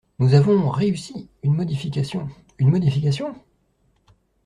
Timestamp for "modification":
1.53-2.27, 2.71-3.35